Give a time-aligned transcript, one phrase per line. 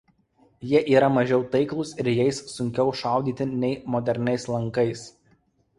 [0.69, 5.07] Jie yra mažiau taiklūs ir jais sunkiau šaudyti nei moderniais lankais.